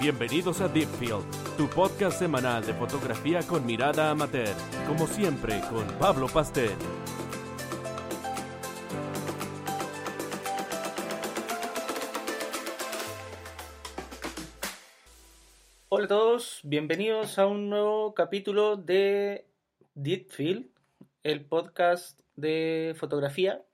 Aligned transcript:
Bienvenidos 0.00 0.60
a 0.60 0.68
Deepfield, 0.68 1.24
tu 1.56 1.68
podcast 1.70 2.18
semanal 2.18 2.66
de 2.66 2.74
fotografía 2.74 3.40
con 3.42 3.64
mirada 3.64 4.10
amateur, 4.10 4.54
como 4.86 5.06
siempre 5.06 5.60
con 5.70 5.86
Pablo 5.98 6.26
Pastel. 6.26 6.72
Hola 15.88 16.04
a 16.04 16.08
todos, 16.08 16.60
bienvenidos 16.64 17.38
a 17.38 17.46
un 17.46 17.70
nuevo 17.70 18.14
capítulo 18.14 18.76
de 18.76 19.46
Deepfield, 19.94 20.68
el 21.22 21.46
podcast 21.46 22.20
de 22.34 22.94
fotografía. 22.98 23.64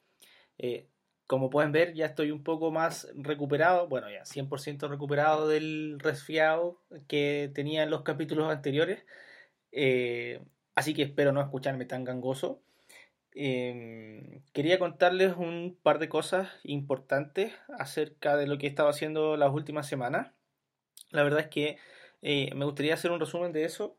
Eh, 0.58 0.89
como 1.30 1.48
pueden 1.48 1.70
ver, 1.70 1.94
ya 1.94 2.06
estoy 2.06 2.32
un 2.32 2.42
poco 2.42 2.72
más 2.72 3.06
recuperado, 3.14 3.86
bueno, 3.86 4.10
ya 4.10 4.24
100% 4.24 4.88
recuperado 4.88 5.46
del 5.46 6.00
resfriado 6.00 6.80
que 7.06 7.52
tenía 7.54 7.84
en 7.84 7.90
los 7.90 8.02
capítulos 8.02 8.50
anteriores. 8.50 9.06
Eh, 9.70 10.42
así 10.74 10.92
que 10.92 11.04
espero 11.04 11.30
no 11.30 11.40
escucharme 11.40 11.84
tan 11.84 12.02
gangoso. 12.02 12.60
Em, 13.32 14.42
quería 14.52 14.80
contarles 14.80 15.36
un 15.36 15.78
par 15.80 16.00
de 16.00 16.08
cosas 16.08 16.48
importantes 16.64 17.52
acerca 17.78 18.36
de 18.36 18.48
lo 18.48 18.58
que 18.58 18.66
he 18.66 18.70
estado 18.70 18.88
haciendo 18.88 19.36
las 19.36 19.52
últimas 19.54 19.86
semanas. 19.86 20.32
La 21.10 21.22
verdad 21.22 21.42
es 21.42 21.48
que 21.48 21.78
eh, 22.22 22.52
me 22.56 22.64
gustaría 22.64 22.94
hacer 22.94 23.12
un 23.12 23.20
resumen 23.20 23.52
de 23.52 23.64
eso. 23.64 23.96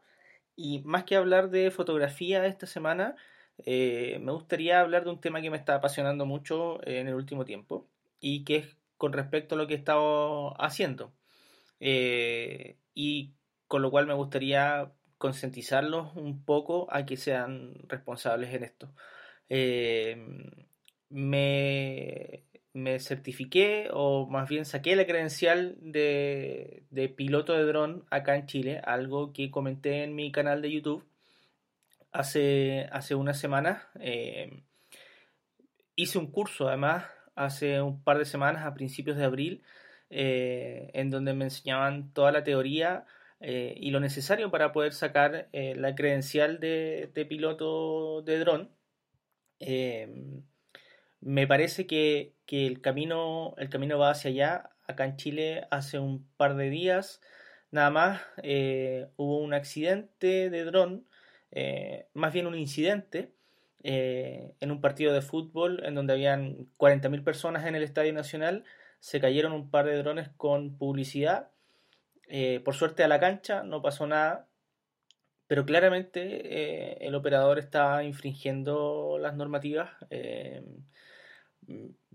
Y 0.58 0.82
más 0.84 1.06
que 1.06 1.16
hablar 1.16 1.50
de 1.50 1.72
fotografía 1.72 2.46
esta 2.46 2.68
semana, 2.68 3.16
eh, 3.66 4.20
me 4.22 4.32
gustaría 4.32 4.82
hablar 4.82 5.04
de 5.04 5.12
un 5.12 5.22
tema 5.22 5.42
que 5.42 5.50
me 5.50 5.58
está 5.58 5.76
apasionando 5.76 6.26
mucho 6.26 6.86
en 6.88 7.08
el 7.08 7.16
último 7.16 7.46
tiempo 7.46 7.88
y 8.20 8.44
que 8.44 8.58
es 8.58 8.78
con 8.98 9.14
respecto 9.14 9.56
a 9.56 9.58
lo 9.58 9.68
que 9.68 9.76
he 9.76 9.78
estado 9.78 10.62
haciendo. 10.62 11.14
Eh, 11.80 12.78
y 12.94 13.34
con 13.68 13.82
lo 13.82 13.92
cual 13.92 14.08
me 14.08 14.14
gustaría 14.14 14.92
concientizarlos 15.18 16.16
un 16.16 16.44
poco 16.46 16.88
a 16.92 17.06
que 17.06 17.18
sean 17.18 17.74
responsables 17.88 18.54
en 18.54 18.64
esto. 18.64 18.94
Eh, 19.50 20.18
me, 21.10 22.44
me, 22.74 23.00
certifiqué 23.00 23.90
o 23.92 24.28
más 24.28 24.50
bien 24.50 24.66
saqué 24.66 24.96
la 24.96 25.06
credencial 25.06 25.78
de, 25.82 26.84
de 26.90 27.10
piloto 27.10 27.54
de 27.54 27.64
dron 27.66 28.06
acá 28.10 28.36
en 28.36 28.48
Chile, 28.48 28.82
algo 28.84 29.34
que 29.34 29.52
comenté 29.52 30.04
en 30.04 30.16
mi 30.16 30.32
canal 30.32 30.62
de 30.62 30.72
YouTube 30.72 31.11
hace, 32.12 32.88
hace 32.92 33.16
unas 33.16 33.40
semanas. 33.40 33.84
Eh, 34.00 34.64
hice 35.96 36.18
un 36.18 36.32
curso, 36.32 36.68
además, 36.68 37.06
hace 37.36 37.82
un 37.82 38.04
par 38.04 38.18
de 38.18 38.26
semanas, 38.26 38.66
a 38.66 38.74
principios 38.74 39.18
de 39.18 39.26
abril, 39.26 39.64
eh, 40.10 40.92
en 40.94 41.10
donde 41.10 41.34
me 41.34 41.46
enseñaban 41.46 42.14
toda 42.14 42.32
la 42.32 42.44
teoría 42.44 43.06
eh, 43.40 43.74
y 43.78 43.92
lo 43.92 44.00
necesario 44.00 44.52
para 44.52 44.72
poder 44.72 44.94
sacar 44.94 45.50
la 45.54 45.96
credencial 45.96 46.60
de, 46.60 47.10
piloto 47.30 48.22
de 48.24 48.40
dron. 48.40 48.72
me 51.22 51.48
parece 51.48 51.88
que, 51.88 52.36
que, 52.46 52.68
el, 52.68 52.82
camino, 52.82 53.56
el 53.58 53.70
camino 53.70 53.98
va 53.98 54.12
hacia 54.12 54.30
allá. 54.32 54.70
Acá 54.88 55.06
en 55.06 55.16
Chile 55.18 55.68
hace 55.72 56.00
un 56.00 56.28
par 56.38 56.56
de 56.56 56.70
días 56.70 57.22
nada 57.72 57.90
más 57.90 58.22
hubo 59.18 59.38
un 59.38 59.54
accidente 59.54 60.50
de 60.50 60.64
dron 60.66 61.06
eh, 61.52 62.08
más 62.14 62.34
bien 62.34 62.48
un 62.48 62.56
incidente 62.56 63.34
eh, 63.84 64.54
en 64.60 64.72
un 64.72 64.80
partido 64.80 65.14
de 65.14 65.22
fútbol 65.22 65.84
en 65.86 65.96
donde 65.96 66.14
habían 66.14 66.70
40.000 66.78 67.24
personas 67.24 67.66
en 67.66 67.76
el 67.76 67.84
Estadio 67.84 68.14
Nacional, 68.14 68.64
se 69.00 69.20
cayeron 69.20 69.52
un 69.54 69.70
par 69.70 69.86
de 69.86 69.98
drones 69.98 70.30
con 70.38 70.78
publicidad, 70.78 71.52
eh, 72.28 72.62
por 72.64 72.76
suerte 72.76 73.04
a 73.04 73.08
la 73.08 73.20
cancha 73.20 73.64
no 73.64 73.82
pasó 73.82 74.08
nada, 74.08 74.48
pero 75.48 75.66
claramente 75.66 77.06
el 77.06 77.14
operador 77.16 77.60
estaba 77.60 78.04
infringiendo 78.06 79.18
las 79.20 79.36
normativas. 79.36 79.90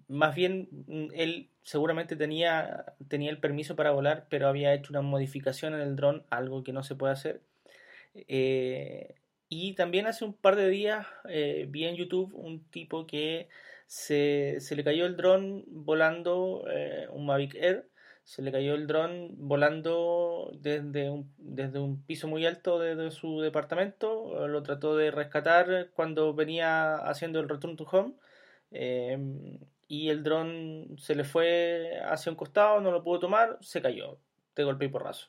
más 0.08 0.34
bien, 0.34 0.68
él 1.12 1.50
seguramente 1.62 2.16
tenía, 2.16 2.94
tenía 3.08 3.30
el 3.30 3.38
permiso 3.38 3.76
para 3.76 3.90
volar, 3.90 4.26
pero 4.30 4.48
había 4.48 4.72
hecho 4.72 4.92
una 4.92 5.02
modificación 5.02 5.74
en 5.74 5.80
el 5.80 5.96
dron, 5.96 6.24
algo 6.30 6.62
que 6.64 6.72
no 6.72 6.82
se 6.82 6.94
puede 6.94 7.12
hacer. 7.12 7.42
Y 9.48 9.74
también 9.74 10.06
hace 10.06 10.24
un 10.24 10.34
par 10.34 10.56
de 10.56 10.68
días 10.68 11.06
eh, 11.28 11.66
vi 11.68 11.84
en 11.84 11.96
YouTube 11.96 12.34
un 12.34 12.64
tipo 12.70 13.06
que 13.06 13.48
se, 13.86 14.58
le 14.74 14.84
cayó 14.84 15.06
el 15.06 15.16
dron 15.16 15.64
volando, 15.68 16.64
eh, 16.70 17.06
un 17.10 17.26
Mavic 17.26 17.54
Air, 17.54 17.88
se 18.24 18.42
le 18.42 18.50
cayó 18.50 18.74
el 18.74 18.88
dron 18.88 19.30
volando 19.38 20.50
desde 20.60 21.10
un, 21.10 21.32
desde 21.38 21.78
un 21.78 22.02
piso 22.02 22.26
muy 22.26 22.44
alto 22.44 22.80
de, 22.80 23.10
su 23.12 23.40
departamento, 23.40 24.48
lo 24.48 24.62
trató 24.64 24.96
de 24.96 25.12
rescatar 25.12 25.90
cuando 25.94 26.34
venía 26.34 26.96
haciendo 26.96 27.38
el 27.38 27.48
return 27.48 27.76
to 27.76 27.84
home. 27.84 28.14
Em, 28.72 29.60
y 29.88 30.08
el 30.08 30.24
dron 30.24 30.96
se 30.98 31.14
le 31.14 31.22
fue 31.24 32.00
hacia 32.04 32.32
un 32.32 32.36
costado, 32.36 32.80
no 32.80 32.90
lo 32.90 33.04
pudo 33.04 33.20
tomar, 33.20 33.58
se 33.60 33.80
cayó 33.80 34.18
de 34.56 34.64
golpe 34.64 34.86
y 34.86 34.88
porrazo. 34.88 35.28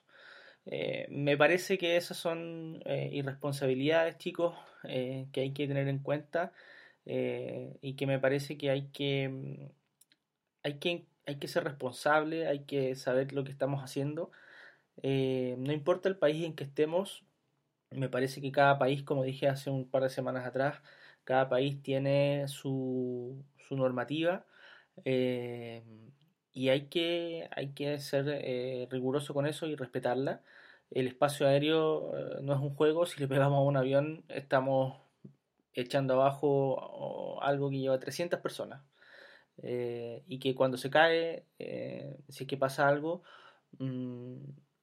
Eh, 0.70 1.08
me 1.10 1.38
parece 1.38 1.78
que 1.78 1.96
esas 1.98 2.18
son 2.18 2.82
eh, 2.86 3.10
irresponsabilidades, 3.14 4.18
chicos, 4.18 4.54
eh, 4.84 5.28
que 5.32 5.42
hay 5.42 5.54
que 5.54 5.68
tener 5.68 5.88
en 5.88 6.00
cuenta 6.00 6.54
y 7.06 7.96
que 7.96 8.06
me 8.06 8.20
parece 8.20 8.58
que 8.58 8.70
hay 8.70 8.90
que, 8.90 9.30
mm, 9.30 9.72
hay 10.64 10.80
que 10.80 11.06
hay 11.26 11.40
que 11.40 11.48
ser 11.48 11.64
responsable, 11.66 12.48
hay 12.48 12.66
que 12.66 12.96
saber 12.96 13.34
lo 13.34 13.44
que 13.44 13.52
estamos 13.52 13.84
haciendo. 13.84 14.32
no 15.04 15.74
importa 15.74 16.10
el 16.10 16.18
país 16.18 16.46
en 16.46 16.56
que 16.56 16.64
estemos, 16.66 17.26
me 17.92 18.10
parece 18.10 18.42
que 18.42 18.52
cada 18.52 18.80
país, 18.80 19.04
como 19.04 19.24
dije 19.24 19.48
hace 19.50 19.70
un 19.70 19.90
par 19.90 20.04
de 20.04 20.10
semanas 20.10 20.46
atrás, 20.46 20.82
cada 21.26 21.50
país 21.50 21.82
tiene 21.84 22.48
su, 22.48 23.44
su 23.68 23.78
normativa 23.78 24.46
y 26.58 26.70
hay 26.70 26.88
que, 26.88 27.50
hay 27.56 27.70
que 27.70 28.00
ser 28.00 28.26
riguroso 28.90 29.34
con 29.34 29.46
eso 29.46 29.68
y 29.68 29.76
respetarla 29.76 30.42
el 30.92 31.08
espacio 31.08 31.48
aéreo 31.48 32.18
eh, 32.18 32.40
no 32.42 32.54
es 32.54 32.60
un 32.60 32.74
juego, 32.76 33.06
si 33.06 33.20
le 33.20 33.28
pegamos 33.28 33.58
a 33.58 33.62
un 33.62 33.78
avión 33.78 34.24
estamos 34.30 34.98
echando 35.74 36.14
abajo 36.16 37.42
algo 37.44 37.70
que 37.70 37.80
lleva 37.80 38.00
300 38.00 38.40
personas 38.40 38.82
eh, 39.64 40.24
y 40.28 40.40
que 40.40 40.56
cuando 40.56 40.78
se 40.78 40.90
cae, 40.90 41.46
eh, 41.60 42.18
si 42.30 42.44
es 42.44 42.48
que 42.48 42.58
pasa 42.58 42.88
algo, 42.88 43.24
mm, 43.80 44.36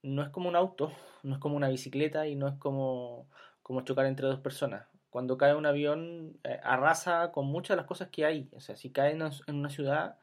no 0.03 0.23
es 0.23 0.29
como 0.31 0.49
un 0.49 0.57
auto, 0.57 0.93
no 1.23 1.35
es 1.35 1.41
como 1.41 1.57
una 1.57 1.69
bicicleta 1.69 2.27
y 2.29 2.37
no 2.37 2.49
es 2.49 2.55
como, 2.57 3.29
como 3.63 3.83
chocar 3.83 4.07
entre 4.07 4.27
dos 4.27 4.41
personas. 4.41 4.87
Cuando 5.11 5.39
cae 5.39 5.55
un 5.55 5.67
avión 5.67 6.39
arrasa 6.65 7.31
con 7.33 7.47
muchas 7.47 7.77
de 7.77 7.77
las 7.77 7.87
cosas 7.87 8.09
que 8.11 8.25
hay, 8.25 8.49
o 8.53 8.61
sea, 8.61 8.77
si 8.77 8.91
cae 8.91 9.13
en 9.13 9.55
una 9.57 9.71
ciudad 9.71 10.19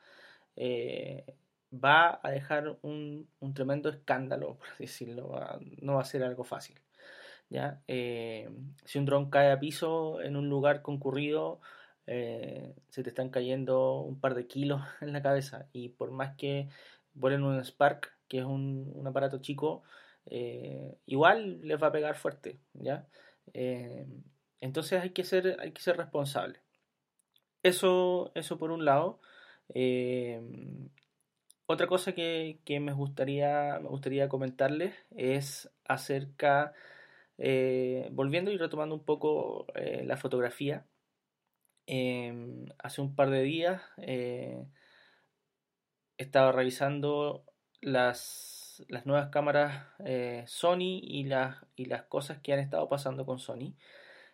va 1.71 2.19
a 2.23 2.31
dejar 2.31 2.77
un, 2.81 3.27
tremendo 3.53 3.89
escándalo, 3.89 4.57
por 4.57 4.77
decirlo, 4.77 5.39
no 5.81 5.95
va 5.95 6.01
a 6.01 6.05
ser 6.05 6.23
algo 6.23 6.43
fácil. 6.43 6.79
¿ya? 7.49 7.81
Eh, 7.87 8.49
si 8.85 8.99
un 8.99 9.05
dron 9.05 9.29
cae 9.29 9.51
a 9.51 9.59
piso 9.59 10.21
en 10.21 10.35
un 10.35 10.49
lugar 10.49 10.81
concurrido, 10.81 11.59
eh, 12.07 12.73
se 12.89 13.03
te 13.03 13.09
están 13.09 13.29
cayendo 13.29 13.99
un 13.99 14.19
par 14.19 14.35
de 14.35 14.47
kilos 14.47 14.81
en 15.01 15.13
la 15.13 15.21
cabeza 15.21 15.67
y 15.73 15.89
por 15.89 16.11
más 16.11 16.35
que 16.35 16.69
vuelen 17.13 17.43
un 17.43 17.63
Spark, 17.63 18.13
que 18.27 18.39
es 18.39 18.45
un, 18.45 19.03
aparato 19.05 19.39
chico, 19.39 19.83
eh, 20.25 20.95
igual 21.05 21.59
les 21.61 21.81
va 21.81 21.87
a 21.87 21.91
pegar 21.91 22.15
fuerte, 22.15 22.59
¿ya? 22.73 23.05
entonces 24.61 25.01
hay 25.01 25.09
que 25.09 25.23
ser, 25.23 25.57
hay 25.59 25.71
que 25.71 25.81
ser 25.81 25.97
responsable. 25.97 26.59
Eso, 27.63 28.31
eso 28.33 28.57
por 28.57 28.71
un 28.71 28.85
lado. 28.85 29.19
Otra 31.71 31.87
cosa 31.87 32.11
que, 32.11 32.59
me, 32.81 32.91
gustaría, 32.91 33.79
me 33.81 33.87
gustaría 33.87 34.27
comentarles 34.27 34.93
es 35.11 35.71
acerca, 35.85 36.73
eh, 37.37 38.09
volviendo 38.11 38.51
y 38.51 38.57
retomando 38.57 38.93
un 38.93 39.05
poco 39.05 39.67
eh, 39.75 40.03
la 40.05 40.17
fotografía. 40.17 40.85
Em, 41.85 42.65
hace 42.77 42.99
un 43.01 43.15
par 43.15 43.29
de 43.29 43.43
días 43.43 43.81
eh, 43.99 44.65
estaba 46.17 46.51
revisando 46.51 47.45
las, 47.79 48.83
nuevas 49.05 49.29
cámaras 49.29 49.87
Sony 50.47 50.99
y 51.01 51.23
las, 51.23 51.55
y 51.77 51.85
las 51.85 52.03
cosas 52.03 52.39
que 52.39 52.51
han 52.51 52.59
estado 52.59 52.89
pasando 52.89 53.25
con 53.25 53.39
Sony. 53.39 53.75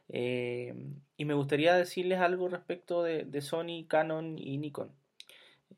Em, 0.09 1.01
y 1.17 1.25
me 1.25 1.35
gustaría 1.35 1.75
decirles 1.75 2.19
algo 2.19 2.49
respecto 2.49 3.03
de 3.03 3.41
Sony, 3.41 3.85
Canon 3.87 4.39
y 4.39 4.57
Nikon. 4.57 5.06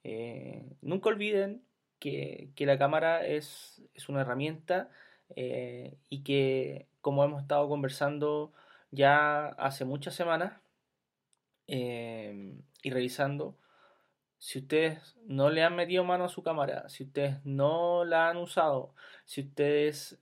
Eh, 0.03 0.77
nunca 0.81 1.09
olviden 1.09 1.63
que, 1.99 2.53
la 2.59 2.77
cámara 2.77 3.25
es, 3.25 3.81
una 4.07 4.21
herramienta 4.21 4.89
eh, 5.35 5.97
y 6.09 6.23
que, 6.23 6.87
como 7.01 7.23
hemos 7.23 7.41
estado 7.41 7.67
conversando 7.69 8.53
ya 8.91 9.47
hace 9.47 9.85
muchas 9.85 10.15
semanas 10.15 10.61
eh, 11.67 12.57
y 12.81 12.89
revisando, 12.91 13.57
si 14.37 14.59
ustedes 14.59 15.17
no 15.25 15.49
le 15.49 15.63
han 15.63 15.75
metido 15.75 16.03
mano 16.05 16.25
a 16.25 16.29
su 16.29 16.43
cámara, 16.43 16.87
si 16.89 17.03
ustedes 17.03 17.43
no 17.45 18.05
la 18.05 18.29
han 18.29 18.37
usado, 18.37 18.95
si 19.25 19.41
ustedes 19.41 20.17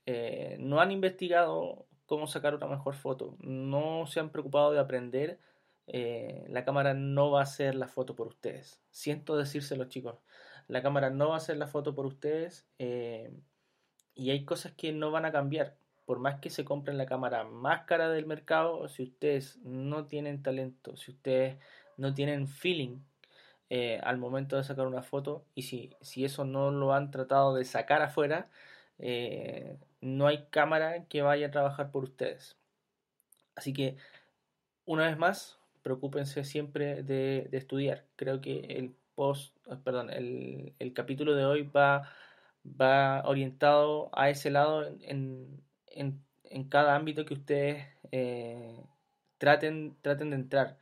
no 0.59 0.81
han 0.81 0.91
investigado 0.91 1.87
cómo 2.07 2.25
sacar 2.25 2.55
una 2.55 2.67
mejor 2.67 2.95
foto, 2.95 3.37
no 3.41 4.07
se 4.07 4.19
han 4.19 4.31
preocupado 4.31 4.71
de 4.71 4.79
aprender, 4.79 5.39
eh, 5.87 6.45
la 6.49 6.65
cámara 6.65 6.93
no 6.93 7.31
va 7.31 7.39
a 7.39 7.43
hacer 7.43 7.75
la 7.75 7.87
foto 7.87 8.15
por 8.15 8.27
ustedes. 8.27 8.81
Siento 8.91 9.37
decírselo 9.37 9.85
chicos, 9.85 10.19
la 10.67 10.81
cámara 10.81 11.09
no 11.09 11.29
va 11.29 11.35
a 11.35 11.37
hacer 11.37 11.57
la 11.57 11.67
foto 11.67 11.95
por 11.95 12.05
ustedes 12.05 12.67
eh, 12.77 13.31
y 14.13 14.31
hay 14.31 14.43
cosas 14.45 14.73
que 14.73 14.91
no 14.91 15.11
van 15.11 15.25
a 15.25 15.31
cambiar. 15.31 15.77
Por 16.05 16.19
más 16.19 16.39
que 16.39 16.49
se 16.49 16.65
compren 16.65 16.97
la 16.97 17.05
cámara 17.05 17.43
más 17.45 17.85
cara 17.85 18.09
del 18.09 18.25
mercado, 18.25 18.87
si 18.89 19.03
ustedes 19.03 19.57
no 19.63 20.07
tienen 20.07 20.43
talento, 20.43 20.95
si 20.97 21.11
ustedes 21.11 21.57
no 21.97 22.13
tienen 22.13 22.47
feeling 22.47 22.99
eh, 23.69 23.99
al 24.03 24.17
momento 24.17 24.55
de 24.57 24.63
sacar 24.63 24.87
una 24.87 25.03
foto 25.03 25.45
y 25.55 25.63
si, 25.63 25.95
si, 26.01 26.23
eso 26.23 26.45
no 26.45 26.71
lo 26.71 26.93
han 26.93 27.11
tratado 27.11 27.55
de 27.55 27.65
sacar 27.65 28.01
afuera, 28.01 28.49
no 30.01 30.27
hay 30.27 30.45
cámara 30.49 31.05
que 31.05 31.21
vaya 31.21 31.47
a 31.47 31.51
trabajar 31.51 31.91
por 31.91 32.03
ustedes. 32.03 32.57
Así 33.55 33.73
que, 33.73 33.97
una 34.85 35.07
vez 35.07 35.17
más, 35.17 35.56
preocúpense 35.87 36.43
siempre 36.43 37.03
de, 37.03 37.49
estudiar. 37.51 38.05
Creo 38.15 38.41
que 38.41 38.59
el 38.59 38.93
post, 39.15 39.55
perdón, 39.83 40.09
el, 40.11 40.93
capítulo 40.93 41.35
de 41.35 41.45
hoy 41.45 41.63
va, 41.63 42.11
va 42.65 43.23
orientado 43.25 44.09
a 44.13 44.29
ese 44.29 44.51
lado 44.51 44.85
en, 45.01 45.61
en, 45.87 46.23
cada 46.69 46.95
ámbito 46.95 47.25
que 47.25 47.33
ustedes 47.35 47.85
eh, 48.11 48.79
traten, 49.37 49.95
traten 50.01 50.29
de 50.31 50.35
entrar 50.35 50.77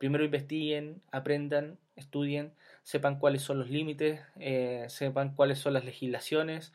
primero 0.00 0.24
investiguen, 0.24 1.02
aprendan, 1.12 1.78
estudien, 1.94 2.54
sepan 2.82 3.18
cuáles 3.18 3.42
son 3.42 3.58
los 3.58 3.68
límites, 3.68 4.18
eh, 4.38 4.86
sepan 4.88 5.34
cuáles 5.34 5.58
son 5.58 5.74
las 5.74 5.84
legislaciones, 5.84 6.72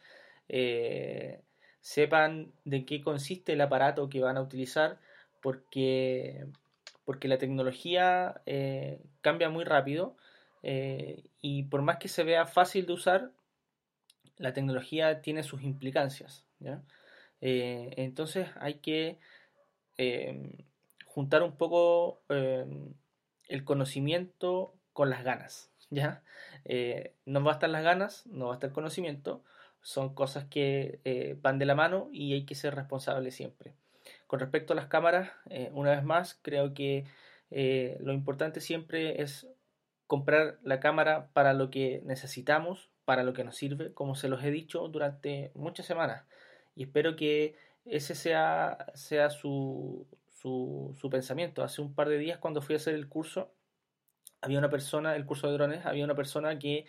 eh, 0.47 1.41
sepan 1.81 2.51
de 2.65 2.85
qué 2.85 3.01
consiste 3.01 3.53
el 3.53 3.61
aparato 3.61 4.09
que 4.09 4.21
van 4.21 4.37
a 4.37 4.43
utilizar, 4.43 4.99
porque, 5.41 6.45
porque 7.05 7.27
la 7.27 7.37
tecnología 7.37 8.41
eh, 8.45 8.99
cambia 9.21 9.49
muy 9.49 9.63
rápido 9.63 10.17
y 11.41 11.63
por 11.63 11.83
más 11.83 11.97
que 11.97 12.07
se 12.07 12.23
vea 12.23 12.47
fácil 12.47 12.87
de 12.87 12.93
usar, 12.93 13.31
la 14.37 14.51
tecnología 14.51 15.21
tiene 15.21 15.43
sus 15.43 15.61
implicancias. 15.61 16.43
entonces 17.39 18.49
hay 18.59 18.75
que 18.79 19.19
juntar 21.05 21.43
un 21.43 21.55
poco 21.55 22.21
el 23.47 23.63
conocimiento 23.63 24.73
con 24.93 25.09
las 25.09 25.23
ganas, 25.23 25.69
¿ya? 25.89 26.23
Eh, 26.63 27.13
no 27.25 27.43
va 27.43 27.59
las 27.67 27.83
ganas, 27.83 28.25
no 28.27 28.47
va 28.47 28.59
el 28.61 28.71
conocimiento, 28.71 29.43
son 29.81 30.15
cosas 30.15 30.45
que 30.45 30.99
eh, 31.03 31.37
van 31.41 31.59
de 31.59 31.65
la 31.65 31.75
mano 31.75 32.09
y 32.11 32.33
hay 32.33 32.45
que 32.45 32.55
ser 32.55 32.75
responsable 32.75 33.31
siempre. 33.31 33.73
Con 34.27 34.39
respecto 34.39 34.73
a 34.73 34.75
las 34.75 34.87
cámaras, 34.87 35.31
eh, 35.49 35.69
una 35.73 35.91
vez 35.91 36.03
más, 36.03 36.39
creo 36.41 36.73
que 36.73 37.05
lo 37.99 38.11
importante 38.11 38.59
siempre 38.59 39.21
es 39.21 39.47
comprar 40.07 40.59
la 40.63 40.79
cámara 40.79 41.29
para 41.33 41.53
lo 41.53 41.69
que 41.69 42.01
necesitamos, 42.05 42.89
para 43.05 43.23
lo 43.23 43.33
que 43.33 43.43
nos 43.43 43.55
sirve, 43.55 43.93
como 43.93 44.15
se 44.15 44.27
los 44.27 44.43
he 44.43 44.51
dicho 44.51 44.87
durante 44.87 45.51
muchas 45.55 45.85
semanas. 45.85 46.25
Y 46.75 46.83
espero 46.83 47.15
que 47.15 47.55
ese 47.85 48.15
sea, 48.15 48.87
sea 48.95 49.29
su, 49.29 50.07
su, 50.41 51.09
pensamiento. 51.09 51.63
Hace 51.63 51.81
un 51.81 51.93
par 51.93 52.09
de 52.09 52.17
días 52.17 52.39
cuando 52.39 52.61
fui 52.61 52.75
a 52.75 52.77
hacer 52.77 52.95
el 52.95 53.07
curso, 53.07 53.51
había 54.41 54.59
una 54.59 54.69
persona, 54.69 55.15
el 55.15 55.25
curso 55.25 55.47
de 55.47 55.53
drones, 55.53 55.85
había 55.85 56.05
una 56.05 56.15
persona 56.15 56.59
que, 56.59 56.85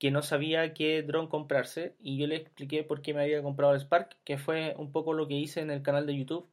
que 0.00 0.10
no 0.10 0.22
sabía 0.22 0.72
qué 0.74 1.02
dron 1.02 1.28
comprarse 1.28 1.94
y 2.00 2.16
yo 2.18 2.26
le 2.26 2.36
expliqué 2.36 2.82
por 2.84 3.02
qué 3.02 3.12
me 3.14 3.22
había 3.22 3.42
comprado 3.42 3.74
el 3.74 3.80
Spark, 3.80 4.16
que 4.24 4.38
fue 4.38 4.74
un 4.78 4.92
poco 4.92 5.12
lo 5.12 5.28
que 5.28 5.34
hice 5.34 5.60
en 5.60 5.70
el 5.70 5.82
canal 5.82 6.06
de 6.06 6.16
YouTube 6.16 6.48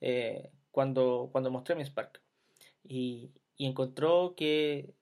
eh, 0.00 0.50
cuando, 0.70 1.28
cuando 1.32 1.50
mostré 1.50 1.74
mi 1.74 1.84
Spark. 1.84 2.22
Y, 2.84 3.32
encontró 3.58 4.34
que, 4.36 4.94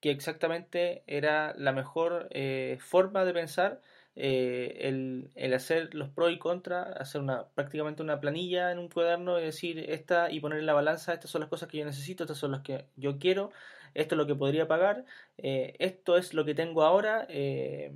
que, 0.00 0.10
exactamente 0.10 1.02
era 1.06 1.54
la 1.56 1.72
mejor 1.72 2.28
eh, 2.30 2.78
forma 2.80 3.24
de 3.26 3.34
pensar 3.34 3.82
eh, 4.16 4.88
el, 5.34 5.54
hacer 5.54 5.94
los 5.94 6.10
pros 6.10 6.32
y 6.32 6.38
contras, 6.38 6.88
hacer 6.98 7.20
una 7.20 7.48
prácticamente 7.48 8.02
una 8.02 8.20
planilla 8.20 8.72
en 8.72 8.78
un 8.78 8.88
cuaderno 8.88 9.38
y 9.38 9.44
decir 9.44 9.78
esta 9.90 10.30
y 10.30 10.40
poner 10.40 10.58
en 10.58 10.66
la 10.66 10.74
balanza, 10.74 11.14
estas 11.14 11.30
son 11.30 11.40
las 11.40 11.50
cosas 11.50 11.68
que 11.68 11.78
yo 11.78 11.84
necesito, 11.84 12.24
estas 12.24 12.38
son 12.38 12.52
las 12.52 12.62
que 12.62 12.86
yo 12.96 13.18
quiero, 13.18 13.50
esto 13.94 14.14
es 14.14 14.18
lo 14.18 14.26
que 14.26 14.34
podría 14.34 14.68
pagar, 14.68 15.04
eh, 15.38 15.74
esto 15.78 16.16
es 16.16 16.34
lo 16.34 16.44
que 16.44 16.54
tengo 16.54 16.82
ahora, 16.82 17.26
eh, 17.28 17.92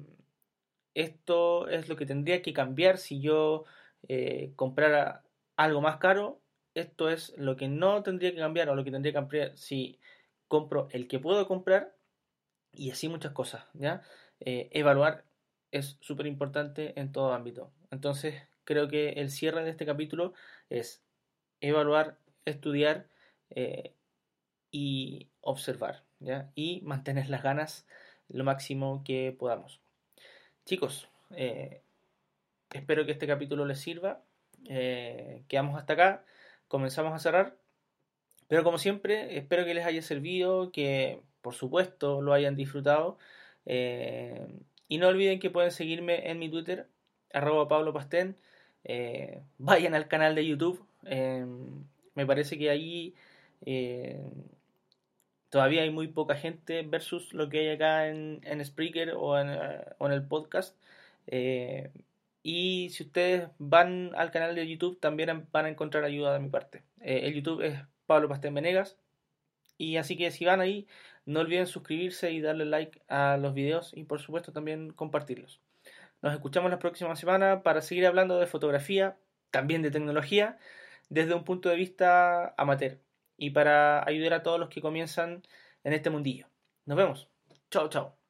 esto 0.94 1.68
es 1.68 1.88
lo 1.88 1.96
que 1.96 2.06
tendría 2.06 2.42
que 2.42 2.52
cambiar 2.52 2.98
si 2.98 3.20
yo 3.20 3.64
comprara 4.54 5.24
algo 5.56 5.80
más 5.80 5.96
caro, 5.96 6.42
esto 6.74 7.08
es 7.08 7.32
lo 7.38 7.56
que 7.56 7.68
no 7.68 8.02
tendría 8.02 8.32
que 8.32 8.38
cambiar 8.38 8.68
o 8.68 8.74
lo 8.74 8.84
que 8.84 8.90
tendría 8.90 9.12
que 9.12 9.18
cambiar 9.18 9.56
si 9.56 9.98
compro 10.46 10.88
el 10.92 11.08
que 11.08 11.18
puedo 11.18 11.48
comprar 11.48 11.96
y 12.72 12.90
así 12.90 13.08
muchas 13.08 13.32
cosas, 13.32 13.64
¿ya? 13.72 14.02
evaluar 14.40 15.24
es 15.74 15.96
súper 16.00 16.26
importante 16.26 16.98
en 17.00 17.12
todo 17.12 17.32
ámbito. 17.32 17.72
Entonces, 17.90 18.34
creo 18.64 18.88
que 18.88 19.10
el 19.10 19.30
cierre 19.30 19.64
de 19.64 19.70
este 19.70 19.86
capítulo 19.86 20.32
es 20.70 21.02
evaluar, 21.60 22.18
estudiar 22.44 23.08
eh, 23.50 23.94
y 24.74 25.28
observar, 25.40 26.02
¿ya? 26.18 26.50
Y 26.56 26.80
mantener 26.82 27.30
las 27.30 27.44
ganas 27.44 27.86
lo 28.28 28.42
máximo 28.42 29.04
que 29.04 29.32
podamos. 29.38 29.80
Chicos, 30.64 31.08
eh, 31.30 31.80
espero 32.72 33.06
que 33.06 33.12
este 33.12 33.28
capítulo 33.28 33.66
les 33.66 33.78
sirva. 33.78 34.24
Eh, 34.68 35.44
quedamos 35.46 35.78
hasta 35.78 35.92
acá, 35.92 36.24
comenzamos 36.66 37.14
a 37.14 37.20
cerrar. 37.20 37.56
Pero 38.48 38.64
como 38.64 38.78
siempre, 38.78 39.38
espero 39.38 39.64
que 39.64 39.74
les 39.74 39.86
haya 39.86 40.02
servido, 40.02 40.72
que 40.72 41.22
por 41.40 41.54
supuesto 41.54 42.20
lo 42.20 42.32
hayan 42.32 42.56
disfrutado. 42.56 43.16
Y 43.64 44.98
no 44.98 45.06
olviden 45.06 45.38
que 45.38 45.50
pueden 45.50 45.70
seguirme 45.70 46.30
en 46.30 46.40
mi 46.40 46.50
Twitter, 46.50 46.88
arroba 47.32 47.68
Pablo 47.68 47.92
Pastén. 47.92 48.36
Eh, 48.82 49.40
vayan 49.58 49.94
al 49.94 50.08
canal 50.08 50.34
de 50.34 50.44
YouTube. 50.44 50.84
Me 51.04 52.26
parece 52.26 52.58
que 52.58 52.70
ahí 52.70 53.14
eh, 53.66 54.20
todavía 55.54 55.82
hay 55.82 55.90
muy 55.90 56.08
poca 56.08 56.34
gente 56.34 56.82
versus 56.82 57.32
lo 57.32 57.48
que 57.48 57.60
hay 57.60 57.68
acá 57.68 58.08
en, 58.08 58.40
en 58.42 58.64
Spreaker 58.64 59.12
o 59.16 59.38
en, 59.38 59.50
eh, 59.50 59.84
el 60.00 60.26
podcast. 60.26 60.76
y 62.42 62.90
si 62.90 63.04
ustedes 63.04 63.48
van 63.58 64.10
al 64.16 64.32
canal 64.32 64.56
de 64.56 64.68
YouTube, 64.68 64.98
también 64.98 65.46
van 65.52 65.66
a 65.66 65.68
encontrar 65.68 66.02
ayuda 66.02 66.32
de 66.32 66.40
mi 66.40 66.48
parte. 66.48 66.82
el 67.00 67.32
YouTube 67.34 67.62
es 67.62 67.78
Pablo 68.06 68.28
Pastén 68.28 68.52
Venegas. 68.52 68.98
Y 69.78 69.96
así 69.96 70.16
que 70.16 70.32
si 70.32 70.44
van 70.44 70.60
ahí, 70.60 70.88
no 71.24 71.40
olviden 71.40 71.68
suscribirse 71.68 72.32
y 72.32 72.40
darle 72.40 72.64
like 72.64 73.00
a 73.08 73.36
los 73.36 73.54
videos 73.54 73.92
y 73.94 74.04
por 74.04 74.20
supuesto 74.20 74.52
también 74.52 74.90
compartirlos. 74.92 75.60
Nos 76.20 76.32
escuchamos 76.34 76.70
la 76.72 76.80
próxima 76.80 77.14
semana 77.14 77.62
para 77.62 77.80
seguir 77.80 78.06
hablando 78.06 78.40
de 78.40 78.48
fotografía, 78.48 79.16
también 79.52 79.82
de 79.82 79.92
tecnología, 79.92 80.58
desde 81.10 81.34
un 81.34 81.44
punto 81.44 81.68
de 81.68 81.76
vista 81.76 82.54
amateur 82.56 83.03
y 83.36 83.50
para 83.50 84.06
ayudar 84.06 84.34
a 84.34 84.42
todos 84.42 84.60
los 84.60 84.68
que 84.68 84.80
comienzan 84.80 85.42
en 85.84 85.92
este 85.92 86.10
mundillo. 86.10 86.48
Nos 86.86 86.96
vemos. 86.96 87.28
Chao, 87.70 87.88
chao. 87.88 88.23